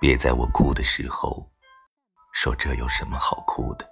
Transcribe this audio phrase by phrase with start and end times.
[0.00, 1.46] 别在我哭的时候
[2.32, 3.86] 说这有什么好哭的，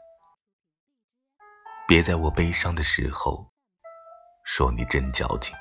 [1.87, 3.47] 别在我悲伤的时候
[4.43, 5.55] 说你真矫情，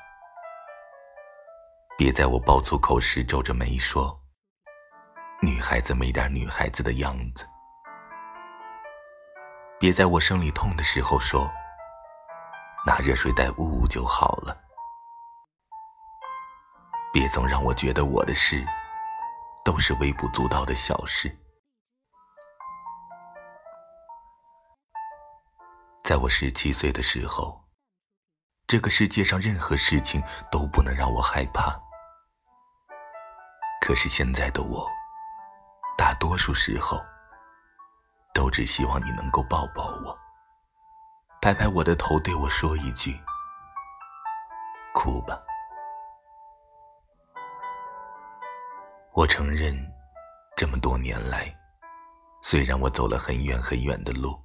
[1.98, 4.18] 别在我爆粗口时皱着眉说
[5.42, 7.46] 女孩子没点女孩子的样子，
[9.78, 11.46] 别在我生理痛的时候说
[12.86, 14.58] 拿热水袋捂捂就好了，
[17.12, 18.66] 别总让我觉得我的事。
[19.68, 21.30] 都是微不足道的小事。
[26.02, 27.62] 在我十七岁的时候，
[28.66, 31.78] 这个世界上任何事情都不能让我害怕。
[33.82, 34.88] 可是现在的我，
[35.98, 37.04] 大多数时候，
[38.32, 40.18] 都只希望你能够抱抱我，
[41.42, 43.20] 拍拍我的头，对我说一句
[44.96, 45.38] ：“哭吧。”
[49.18, 49.76] 我承认，
[50.56, 51.52] 这么多年来，
[52.40, 54.40] 虽然我走了很远很远的路，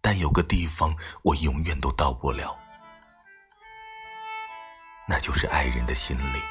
[0.00, 2.58] 但有个地方我永远都到不了，
[5.06, 6.42] 那就是爱人的心里。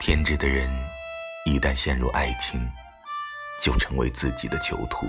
[0.00, 0.68] 偏执的人，
[1.46, 2.68] 一旦陷入爱情，
[3.62, 5.06] 就成为自己的囚徒。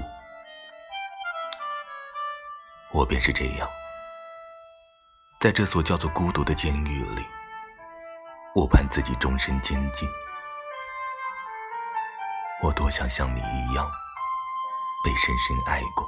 [2.92, 3.68] 我便是这样，
[5.40, 7.26] 在这所叫做孤独的监狱里。
[8.56, 10.08] 我盼自己终身监禁，
[12.64, 13.86] 我多想像你一样
[15.04, 16.08] 被深深爱过，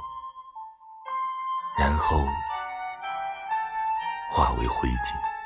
[1.78, 2.24] 然后
[4.32, 5.37] 化为灰烬。